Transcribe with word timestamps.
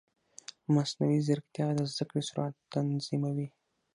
مصنوعي 0.73 1.19
ځیرکتیا 1.27 1.67
د 1.75 1.79
زده 1.91 2.03
کړې 2.09 2.21
سرعت 2.29 2.55
تنظیموي. 2.73 3.47